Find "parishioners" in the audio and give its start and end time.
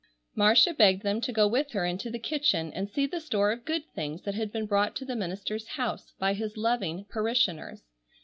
7.05-7.83